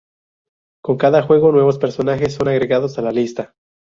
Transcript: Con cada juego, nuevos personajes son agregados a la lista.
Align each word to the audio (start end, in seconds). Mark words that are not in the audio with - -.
Con 0.83 0.97
cada 0.97 1.21
juego, 1.21 1.51
nuevos 1.51 1.77
personajes 1.77 2.33
son 2.33 2.47
agregados 2.47 2.97
a 2.97 3.03
la 3.03 3.11
lista. 3.11 3.53